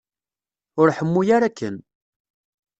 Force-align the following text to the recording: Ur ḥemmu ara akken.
Ur 0.79 0.87
ḥemmu 0.97 1.21
ara 1.35 1.45
akken. 1.49 1.75